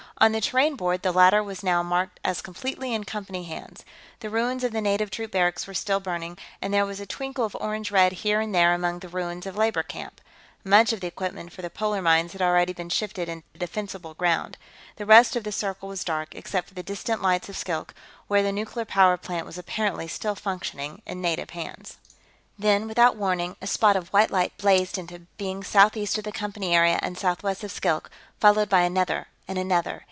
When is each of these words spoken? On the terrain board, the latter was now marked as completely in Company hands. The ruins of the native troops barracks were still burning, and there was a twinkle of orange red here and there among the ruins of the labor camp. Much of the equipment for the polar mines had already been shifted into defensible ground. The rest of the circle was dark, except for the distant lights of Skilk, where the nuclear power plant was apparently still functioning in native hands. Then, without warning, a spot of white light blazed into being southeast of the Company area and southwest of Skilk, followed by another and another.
On 0.17 0.33
the 0.33 0.41
terrain 0.41 0.75
board, 0.75 1.01
the 1.01 1.11
latter 1.11 1.41
was 1.41 1.63
now 1.63 1.81
marked 1.81 2.19
as 2.23 2.43
completely 2.43 2.93
in 2.93 3.05
Company 3.05 3.45
hands. 3.45 3.83
The 4.19 4.29
ruins 4.29 4.63
of 4.63 4.71
the 4.71 4.79
native 4.79 5.09
troops 5.09 5.31
barracks 5.31 5.65
were 5.65 5.73
still 5.73 5.99
burning, 5.99 6.37
and 6.61 6.71
there 6.71 6.85
was 6.85 6.99
a 6.99 7.07
twinkle 7.07 7.43
of 7.43 7.57
orange 7.59 7.89
red 7.89 8.11
here 8.21 8.39
and 8.39 8.53
there 8.53 8.71
among 8.75 8.99
the 8.99 9.09
ruins 9.09 9.47
of 9.47 9.55
the 9.55 9.59
labor 9.59 9.81
camp. 9.81 10.21
Much 10.63 10.93
of 10.93 10.99
the 10.99 11.07
equipment 11.07 11.51
for 11.51 11.63
the 11.63 11.71
polar 11.71 12.03
mines 12.03 12.33
had 12.33 12.41
already 12.43 12.71
been 12.71 12.89
shifted 12.89 13.29
into 13.29 13.43
defensible 13.57 14.13
ground. 14.13 14.59
The 14.97 15.07
rest 15.07 15.35
of 15.35 15.43
the 15.43 15.51
circle 15.51 15.89
was 15.89 16.03
dark, 16.03 16.35
except 16.35 16.67
for 16.67 16.75
the 16.75 16.83
distant 16.83 17.23
lights 17.23 17.49
of 17.49 17.57
Skilk, 17.57 17.91
where 18.27 18.43
the 18.43 18.51
nuclear 18.51 18.85
power 18.85 19.17
plant 19.17 19.47
was 19.47 19.57
apparently 19.57 20.07
still 20.07 20.35
functioning 20.35 21.01
in 21.07 21.19
native 21.19 21.49
hands. 21.49 21.97
Then, 22.59 22.87
without 22.87 23.15
warning, 23.15 23.55
a 23.59 23.65
spot 23.65 23.95
of 23.95 24.09
white 24.09 24.29
light 24.29 24.55
blazed 24.59 24.99
into 24.99 25.21
being 25.39 25.63
southeast 25.63 26.15
of 26.19 26.25
the 26.25 26.31
Company 26.31 26.75
area 26.75 26.99
and 27.01 27.17
southwest 27.17 27.63
of 27.63 27.71
Skilk, 27.71 28.11
followed 28.39 28.69
by 28.69 28.81
another 28.81 29.25
and 29.47 29.57
another. 29.57 29.97